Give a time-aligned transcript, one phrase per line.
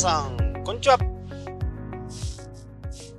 [0.00, 0.96] さんこんにちは。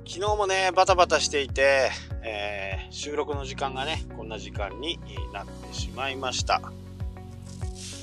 [0.04, 1.92] 昨日もねバタバタしていて、
[2.24, 4.98] えー、収録の時間がねこんな時間に
[5.32, 6.60] なってしまいました。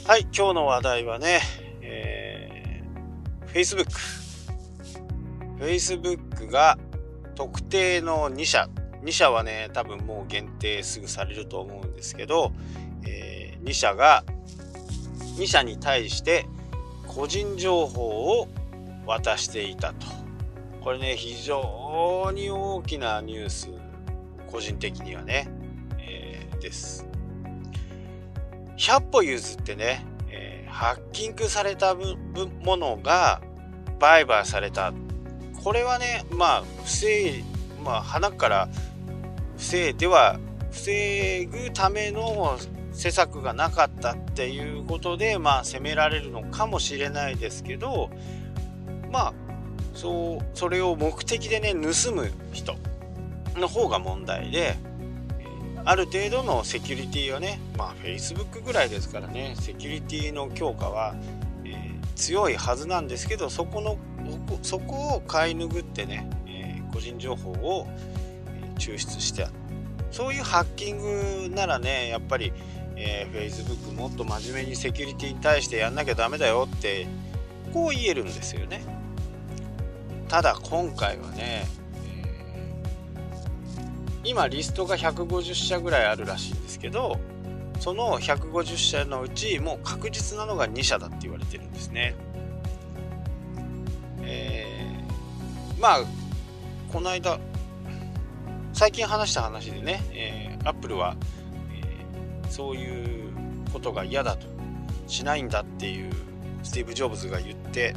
[0.07, 1.41] はい今日の話題はね、
[1.81, 3.85] えー、Facebook
[5.59, 6.77] Facebook が
[7.35, 8.69] 特定の2社。
[9.03, 12.53] 2社はね多分もう限定すぐされると思うんですけど、
[13.05, 14.23] えー、2社が
[15.37, 16.45] 2社に対して
[17.07, 18.47] 個人情報を
[19.09, 20.05] 渡していたと。
[20.81, 23.69] これね非常に大きなニュース
[24.47, 25.49] 個人的にはね、
[25.97, 27.07] えー、です。
[28.77, 33.41] 100歩譲ってね、えー、ハッキングされたものが
[33.99, 34.93] 売買された。
[35.63, 37.43] これはねまあ防い
[37.83, 38.69] まあ鼻から
[39.57, 40.39] 防いでは
[40.71, 42.57] 防ぐための
[42.93, 48.09] 施策がなかったっていうことでまあ責められるのかもしれないですけど
[49.11, 49.33] まあ
[49.93, 52.75] そうそれを目的でね盗む人
[53.55, 54.77] の方が問題で
[55.85, 61.15] ある程度のセキュリティはねまあ Facebook ぐらいですからねセキュリティの強化は、
[61.65, 63.97] えー、強いはずなんですけどそこの
[64.61, 67.87] そこを買い拭ってね、えー、個人情報を
[68.77, 69.47] 抽出して
[70.11, 72.53] そういうハッキングならねやっぱり
[73.01, 77.07] えー、Facebook もっと真面目にセキュリティに対してやんなきゃダメだよって
[77.73, 78.98] こう言えるんですよね。
[80.29, 81.65] ただ今回はね、
[82.05, 87.19] えー、今リストが150社ぐらいあるらしいんですけど
[87.79, 92.13] その150社のうちもう確実なのが2社だって言われてるんですね。
[94.21, 95.99] えー、まあ
[96.93, 97.39] この間
[98.73, 101.15] 最近話した話でね、えー、Apple は
[102.49, 103.33] そういう
[103.73, 104.47] ことが嫌だと
[105.07, 106.11] しないんだっていう
[106.61, 107.95] スティーブ・ジョブズが言って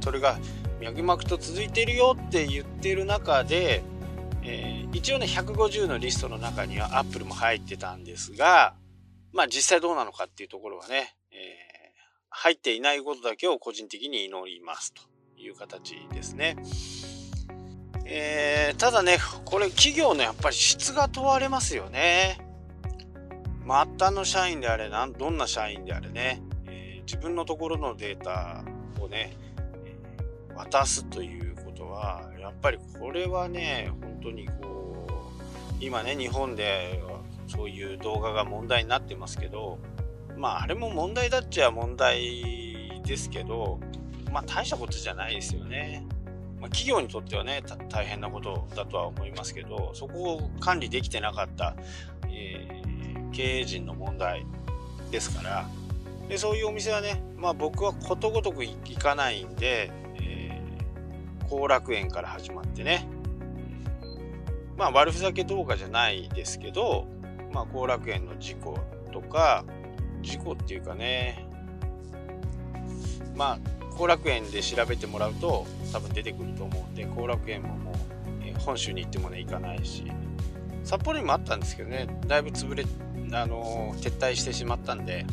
[0.00, 0.38] それが
[0.80, 3.82] 脈々と続いてるよって言ってる中で、
[4.42, 8.74] えー、一応ね150のリストの中にはアップルも入ってたんですが
[9.32, 11.38] まあ実際どうなのかっていうところはね、えー、
[12.30, 15.02] 入っていないことだけを個人的に祈りますと
[15.40, 16.56] いう形ですね。
[18.08, 22.38] えー、ただねこれ企業のやっぱり質が問われますよね。
[23.66, 28.62] 末端の社員であれなんどんな社員であれね、えー、自分のところのデータ
[29.00, 29.36] をね、
[30.56, 35.06] 渡すということはやっぱりこれはね本当にこ
[35.80, 37.02] う今ね日本で
[37.46, 39.78] そういう動画が問題になってますけど
[40.36, 43.78] まああれも問題だっちゃ問題ですけど
[44.32, 46.06] まあ大したことじゃないですよね。
[46.58, 51.76] まあ、企業にとってはね大変なことだとは思いますけどそこを管理できてなかった、
[52.28, 52.76] えー
[53.36, 54.46] 経営陣の問題
[55.10, 55.68] ですから
[56.26, 59.92] でそういうお店はね、まあ、僕はことごとく行かないんで
[61.46, 63.08] 後、楽園から始まってね。
[64.76, 67.06] まあ悪ふざけ動画じゃないですけど
[67.52, 68.78] まあ後楽園の事故
[69.10, 69.64] とか
[70.20, 71.46] 事故っていうかね。
[73.34, 73.58] まあ
[73.96, 77.94] 後楽園で調べてもらうと多分出てくると思うんで後楽園ももう、
[78.44, 80.04] え、本州に行ってもね行かないし。
[80.84, 82.06] 札幌にもあったんですけどね。
[82.28, 82.84] だいぶ潰れ
[83.32, 85.26] あの撤退してしまったんで、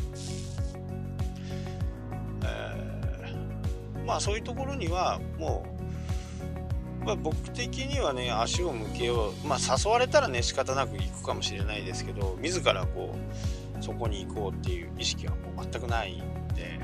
[2.44, 5.73] えー、まあそういうところにはもう、
[7.04, 13.14] まあ、僕的にはね足を向けようまあ誘われたらね仕方なく行くかもしれないですけど自らこ
[13.78, 16.18] うそこに行こうっていう意識はもう全くないん
[16.54, 16.80] で。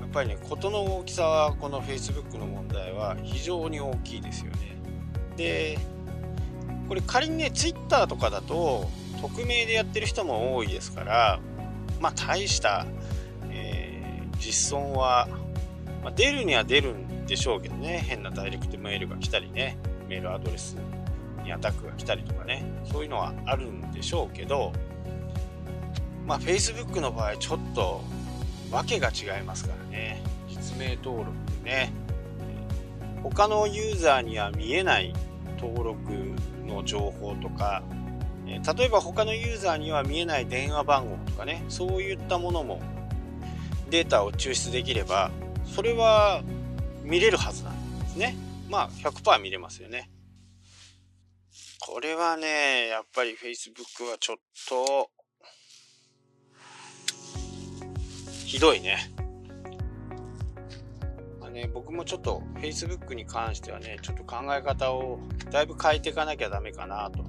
[0.00, 4.76] やっぱりね事の大きさはこの Facebook の問題は非常に大きいですよね。
[5.36, 5.78] で
[6.92, 8.86] これ仮にね、ツイッターとかだと、
[9.22, 11.40] 匿名でやってる人も多いですから、
[12.00, 12.86] まあ、大した、
[13.50, 15.26] えー、実損は、
[16.02, 19.78] まあ、出るには出るんでしょうけどね、変なダイレクトメールが来たりね、
[20.08, 20.76] メールアドレス
[21.44, 24.72] にアタックが来たりとかね、そういうのはあるんでしょうけど、
[26.26, 28.02] まあ、Facebook の場合、ちょっと、
[28.70, 31.30] わけが違いますからね、実名登録
[31.62, 31.92] でね、
[33.22, 35.12] 他のユーザーには見えない
[35.60, 36.12] 登録
[36.66, 37.82] の情報とか、
[38.46, 41.64] 例えば他のユーザーには見えない電話番号とかね。
[41.68, 42.80] そういったものも
[43.90, 45.30] データを抽出できれば
[45.74, 46.42] それは
[47.02, 48.36] 見れるはずなんですね。
[48.68, 50.10] まあ100%見れますよね。
[51.80, 54.36] これはねやっぱり Facebook はちょっ
[54.68, 55.10] と
[58.44, 58.98] ひどいね。
[61.40, 65.20] まあね、僕もちょっと Facebook に関してはね、ちょっと考え方を
[65.50, 67.24] だいぶ変えていかなきゃダメかなと、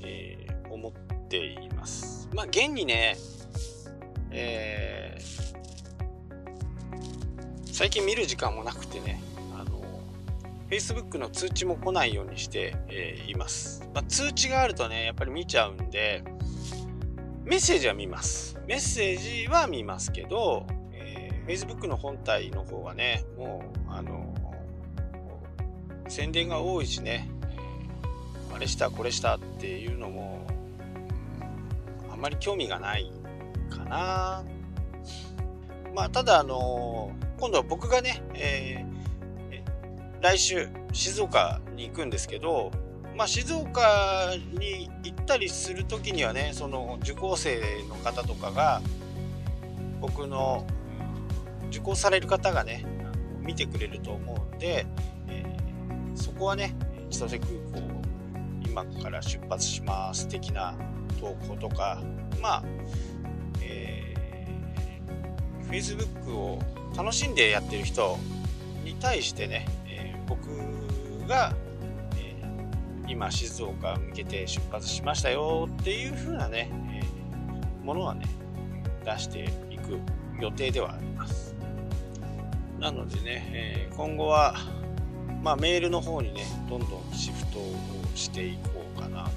[0.00, 2.30] えー、思っています。
[2.32, 3.16] まあ現にね、
[4.30, 5.03] えー
[7.74, 9.20] 最近見る時間もなくてね
[9.52, 9.82] あの
[10.70, 16.22] Facebook の通知も来ないようにして、えー、います、まあ、通知があるとねやっぱり見ちゃうんで
[17.42, 18.56] メッセージは見ます。
[18.68, 24.32] メッセージは見ますけど、えー、Facebook の本体の方はねもうあの
[26.08, 27.28] 宣伝が多いしね、
[28.54, 30.46] あれしたこれしたっていうのも
[32.12, 33.10] あんまり興味がない
[33.68, 34.44] かな。
[35.92, 37.10] まあただあの
[37.44, 42.72] 今度は僕がね、えー、来週静岡に行くんですけど
[43.14, 48.80] まあ、静岡に行ったりする時にはねその受講生の方とかが
[50.00, 50.66] 僕の
[51.68, 52.86] 受講される方がね
[53.40, 54.86] 見てくれると思うんで
[55.28, 55.44] え、
[56.14, 56.74] そこはね
[57.10, 57.82] 千歳空港
[58.66, 60.74] 今から出発します的な
[61.20, 62.02] 投稿とか
[62.40, 62.64] まあ、
[63.60, 66.58] えー、Facebook を
[66.96, 68.18] 楽しんでやってる人
[68.84, 70.48] に対してね、えー、僕
[71.28, 71.52] が、
[72.16, 78.26] えー、今静岡向けて出発しましたよっていう風なね、えー、ものはね
[79.04, 79.98] 出していく
[80.40, 81.54] 予定ではあります
[82.78, 84.54] なのでね、え今後は
[85.44, 87.74] まあ、メールの方にねどんどんシフトを
[88.14, 89.30] していこうかなと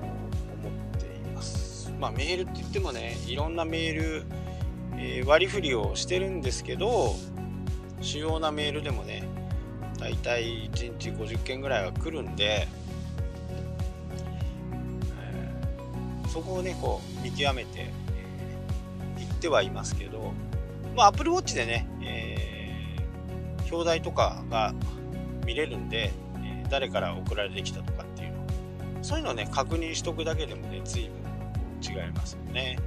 [0.00, 1.92] 思っています。
[2.00, 4.24] まあ、メールって言ってもねいろんなメール、
[5.00, 7.14] えー、割り振りをしてるんですけど
[8.00, 9.22] 主要なメールでもね
[9.98, 12.66] だいたい1日50件ぐらいは来るんで、
[15.20, 20.32] えー、そこをねこう見極めてい、えー、ってはいますけど
[20.96, 24.74] まあ Apple Watch でね、えー、表題とかが
[25.46, 28.38] 見れるんで、えー、誰から送られてきたとかっていうの
[29.02, 31.18] そういうのをね確認しとくだけでもね随分
[31.80, 32.78] 違いますよね。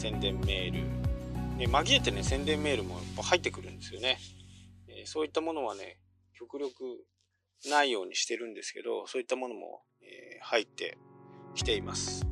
[0.00, 4.18] 宣伝メール、ね、紛れてね宣伝メールもやっぱ入ってくるんですよね、
[4.88, 5.98] えー、そういったものはね
[6.32, 7.04] 極力
[7.68, 10.96] ないようにしてるんですけどそういったものも、えー、入って
[11.54, 12.26] きています。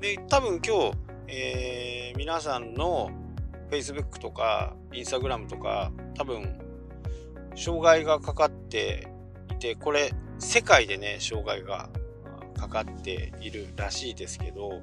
[0.00, 0.92] で多分今日、
[1.28, 3.10] えー、皆さんの
[3.70, 6.66] Facebook とか Instagram とか多分
[7.56, 9.08] 障害がかかって
[9.50, 11.88] いて、これ世界でね、障害が
[12.56, 14.82] かかっているらしいですけど、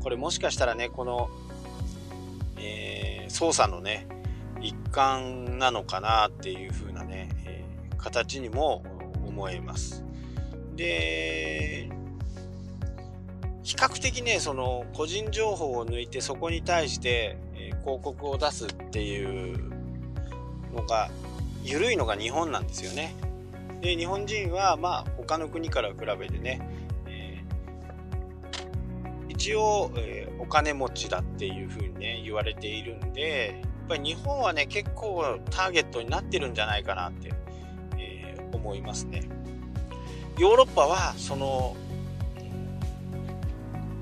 [0.00, 1.30] これもしかしたらね、この、
[2.58, 4.06] えー、操作のね、
[4.60, 8.82] 一環なのかなっていう風なね、えー、形にも
[9.26, 10.04] 思えます。
[10.76, 11.90] で、
[13.62, 19.70] 比較的ね、その個人情報を抜いてそこに対して、えー、広告を出すっていう
[20.74, 21.10] のが
[21.62, 23.14] 緩いのが日本なんですよね。
[23.80, 26.60] で日本人はまあ他の国から比べてね、
[29.40, 37.32] 一応、えー、お金持ちだっていうふうにね言われているんでやっぱり日本はね結構ターゲットになってるんじゃないかなって、
[37.96, 39.22] えー、思いますね。
[40.38, 41.74] ヨーロッパはその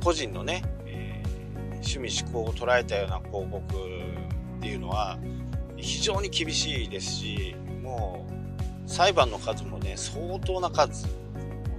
[0.02, 1.22] 個人のね、え
[1.74, 5.18] 趣味思考を捉えたような広告っていうのは
[5.76, 8.26] 非常に厳しいですしも
[8.86, 11.08] う裁判の数もね相当な数を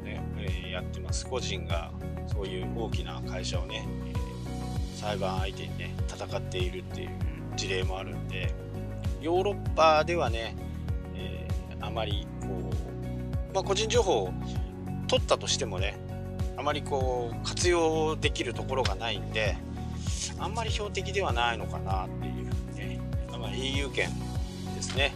[0.05, 1.91] ね、えー、やってます個人が
[2.39, 7.09] そういう大きな会社をね、え、裁判相手にね戦っているっていう
[7.57, 8.53] 事例もあるんで
[9.19, 10.55] ヨーロッパではね、
[11.15, 14.33] えー、あまりこう、まあ、個人情報を
[15.09, 15.97] 取ったとしてもね
[16.55, 19.57] あまりこう活用できるところがないんで
[20.39, 22.49] あんまり標的ではないのかなっていう
[23.37, 24.09] まあ、EU 圏
[24.75, 25.13] ですね。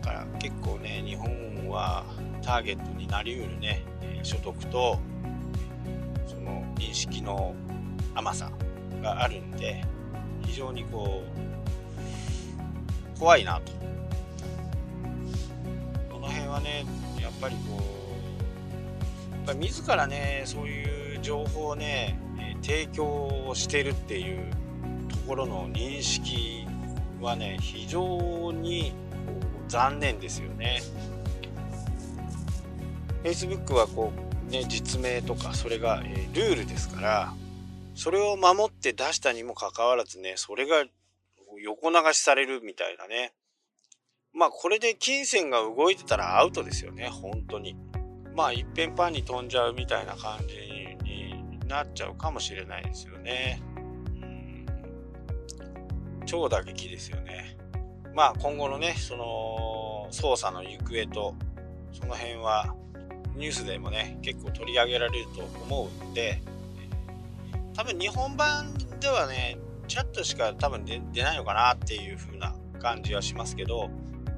[0.00, 2.04] だから結構ね日本は
[2.40, 3.84] ターゲットになりうるね
[4.22, 4.98] 所得と
[6.82, 7.54] 認識の
[8.14, 8.50] 甘さ
[9.00, 9.84] があるんで
[10.44, 11.22] 非常にこ
[13.16, 13.72] う怖いなと
[16.10, 16.84] この辺はね
[17.20, 22.18] やっぱりこうやっぱり自らねそういう情報をね
[22.62, 24.50] 提供してるっていう
[25.08, 26.66] ところの認識
[27.20, 28.92] はね非常に
[29.68, 30.82] 残念ですよね。
[33.24, 37.32] Facebook はこうね実名とかそれが、えー、ルールですから
[37.94, 40.84] それを守って出したにもかかわらずねそれが
[41.60, 43.32] 横流しされるみたいなね
[44.32, 47.76] まあこれで金銭が動いてたらアウトですよね本当に
[48.34, 50.54] まあいっぺんパンに飛んじゃうみたいな感じ
[51.04, 51.32] に
[51.68, 53.62] なっちゃうかもしれないですよね。
[56.26, 57.56] 超打撃ですよね。
[58.14, 61.34] まあ今後のね、その捜査の行方と、
[61.92, 62.74] その辺は
[63.36, 66.42] ニュースでもね、結構取り上げられると思うんで、
[67.74, 69.58] 多分日本版ではね、
[69.88, 73.90] ちらっとしか多分出ないのかなっていう風な感じはしますけど、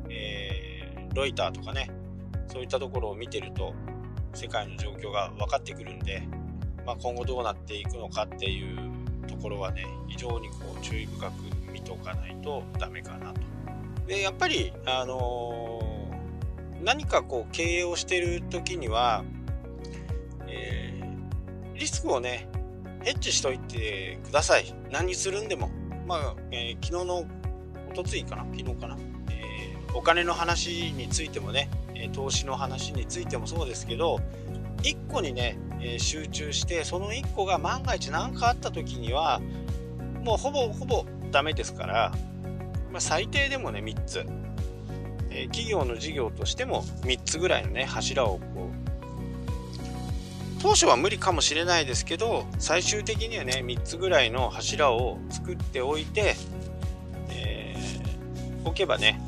[0.08, 1.90] えー、ロイターとかね
[2.48, 3.72] そういったところを見てると
[4.34, 6.26] 世界の状況が分かってくるんで、
[6.84, 8.78] まあ、今後どうなっていくのかっていう
[9.28, 11.32] ところはね非常にこう注意深く
[11.72, 13.40] 見とかないとダメかなと。
[14.06, 15.80] でやっぱり、あの、
[16.84, 19.24] 何かこう経営をしてる時には、
[20.46, 22.48] えー、リスクをね
[23.02, 24.74] ヘッジしといてください。
[24.90, 25.70] 何するんでも。
[26.06, 27.24] まあ、えー、昨日の
[27.90, 28.44] おとついかな？
[28.44, 28.98] 昨日かな、
[29.30, 31.70] えお金の話についてもね
[32.12, 34.20] 投資の話についてもそうですけど
[34.82, 39.40] 1個にね、え集中してその1個が万が一何かあった時には
[40.22, 42.12] もうほぼほぼダメですから、
[42.90, 44.26] まあ、最低でもね3つ、
[45.34, 48.84] え企業の事業としても3つぐらいのね柱をこう
[50.62, 56.36] 当初は無理かもしれないですけど最終的にはね3つぐらいの柱を作っておいて、
[57.28, 59.20] えー、置けばね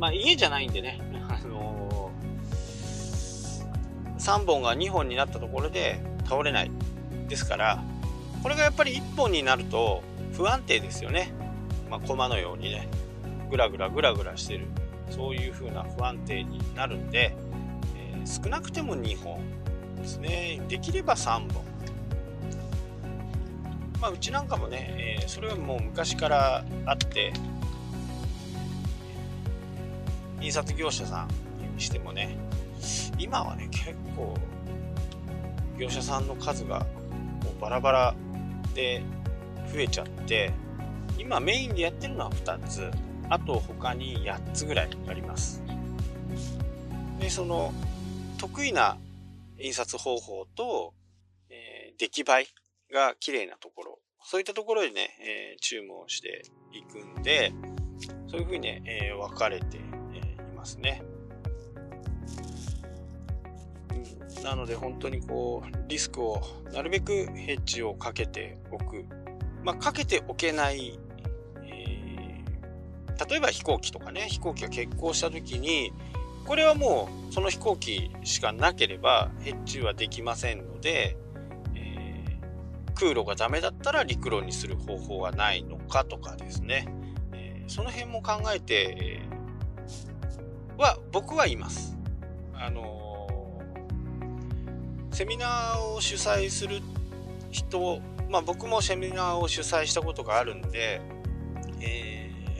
[0.00, 6.70] まあ家じゃないんでね、あのー、3本が2本になったところで倒れない。
[7.28, 7.82] ですから、
[8.42, 11.32] これがやっぱり1本になると不安定ですよね。
[11.90, 12.88] まあ、駒のようにね、
[13.50, 14.66] ぐらぐらぐらぐらしてる。
[15.10, 17.34] そういう風な不安定になるんで、
[17.96, 19.40] えー、少なくても2本
[19.96, 20.62] ですね。
[20.68, 21.64] できれば3本。
[24.00, 27.32] まあ、うちなんかもね、えー、それはもう昔からあって、
[30.40, 32.36] 印刷業者さんにしてもね
[33.18, 34.34] 今はね結構
[35.78, 36.80] 業者さんの数が
[37.44, 38.14] もうバラバラ
[38.74, 39.02] で
[39.72, 40.52] 増えちゃって
[41.18, 42.90] 今メインでやってるのは2つ
[43.30, 45.62] あと他に8つぐらいあります
[47.18, 47.72] でその
[48.38, 48.98] 得意な
[49.58, 50.94] 印刷方法と、
[51.48, 52.48] えー、出来栄
[52.90, 57.52] えが綺麗なところそういったところでね、えー、注文していくんで
[58.28, 59.80] そういうふうにね、えー、分かれてい
[60.56, 61.02] ますね。
[64.44, 66.40] なので本当にこうリスクを
[66.72, 69.04] なるべくヘッジをかけておく。
[69.62, 70.98] まあ、かけておけない、
[73.28, 75.92] 例えば飛行機とかね飛行機が欠航した時に
[76.46, 81.16] これはもうその飛行機しかなければヘッジはできませんので、
[81.74, 86.86] えー、空路がダメだったら陸路にする方法はないのかとかですね、
[87.32, 89.20] えー、その辺も考えて、
[90.80, 91.96] は僕はいます。
[92.54, 96.80] あのー、セミナーを主催する
[97.50, 98.00] 人、
[98.30, 101.02] まあ僕もセミナーを主催したことがあるんで、
[101.80, 102.09] えー、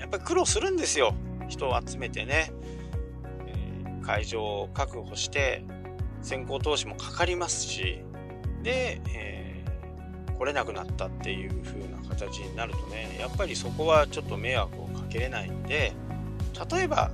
[0.00, 1.14] やっぱり苦労するんですよ。
[1.48, 2.50] 人を集めてね。
[3.46, 5.62] えー、会場を確保して、
[6.22, 8.02] 先行投資もかかりますし、
[8.62, 15.92] で、えー、来れなくなったっていう風な形になるとね、やっぱりそこはちょっと迷惑をかけれないんで、
[16.70, 17.10] 例えば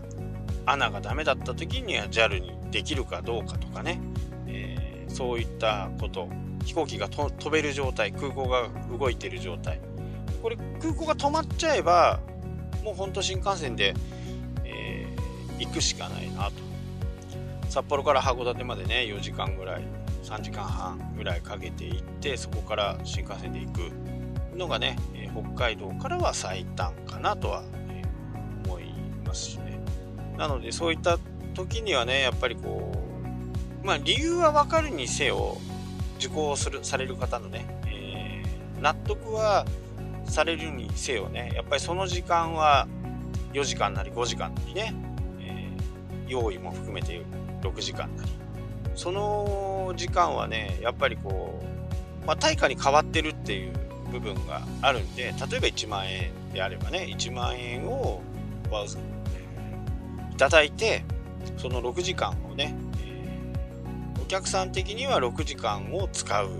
[0.64, 4.00] 穴がダメだった時には JAL にできるかどうかとかね、
[4.46, 6.28] えー、そういったこと
[6.64, 9.80] 飛行機が飛べる状態空港が動いてる状態
[10.42, 12.20] これ空港が止まっちゃえば
[12.86, 13.94] もうほんと新幹線で、
[14.64, 16.52] えー、行くしかないなと。
[17.68, 19.82] 札幌から函館までね4時間ぐらい
[20.22, 28.84] 3時間半ぐらいかけて行ってそこから新幹線で行くのがね、えー、北海道からは最短かなとは、えー、思い
[29.26, 29.80] ますしね。
[30.38, 31.18] なのでそういった
[31.54, 32.92] 時にはねやっぱりこ
[33.82, 35.58] うまあ理由は分かるにせよ
[36.18, 39.66] 受講するされる方のね、えー、納得は
[40.26, 42.86] されるにせよねやっぱりその時間は
[43.52, 44.94] 4時間なり5時間なりね、
[45.40, 47.22] えー、用意も含めて
[47.62, 48.30] 6時間なり。
[48.94, 51.60] その時間はねやっぱりこ
[52.22, 53.72] う、まあ、対価に変わってるっていう
[54.10, 58.22] 部分があるんで例えば1万円であればね1万円を
[60.32, 61.04] いただいて
[61.58, 66.50] その6時間をね、えー、お客さん的には6時間を使う。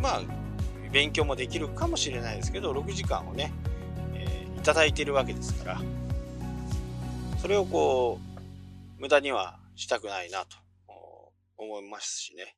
[0.00, 0.22] まあ
[0.92, 3.52] 勉強もできるかもしれないですけど6時間をね、
[4.14, 5.80] えー、いただいてるわけですから
[7.38, 8.20] それをこ
[8.98, 10.56] う無駄にはしたくないなと
[11.56, 12.56] 思いますしね、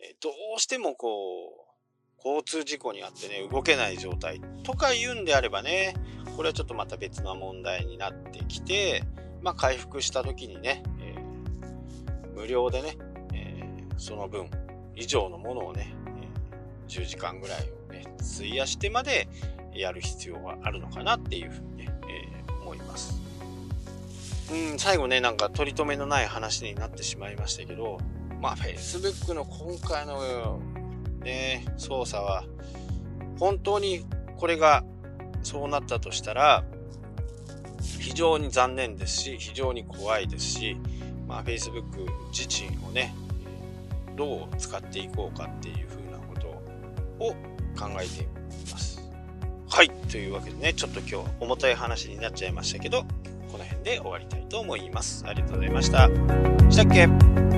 [0.00, 5.94] えどうしてもこう交通事故にあってね動けない状態とか言うんであればね
[6.36, 9.02] これはちょっとまた別な問題になってきて
[9.46, 12.96] まあ、回復した時にね、えー、無料でね、
[13.32, 13.62] え、
[13.96, 14.50] その分
[14.96, 15.94] 以上のものをね、
[16.88, 18.04] 10時間ぐらいをね、
[18.36, 19.28] 費やしてまで
[19.74, 23.20] やる必要があるのかなっていうふうにね、えー、思います。
[24.52, 27.98] うん、最後ね、なんか取り留めのない話になってしまいましたけど、
[28.40, 30.60] まあ、Facebook の今回の
[31.20, 32.44] ね、操作は、
[33.38, 34.04] 本当に
[34.36, 34.84] これが
[35.42, 36.64] そうなったとしたら
[38.00, 40.76] 非常に残念ですし非常に怖いですし、
[41.28, 41.82] まあ、Facebook
[42.32, 43.14] 自身をね
[44.16, 45.85] どう使っていこうかっていう
[47.20, 47.30] を
[47.78, 48.26] 考えてい
[48.70, 49.00] ます。
[49.68, 49.90] はい。
[50.10, 53.02] というわけでね、ちょっと今日重たい話になっちゃいましたけど、
[53.50, 55.24] この辺で終わりたいと思います。
[55.26, 56.08] ありがとうございました。
[56.70, 57.55] したっけ？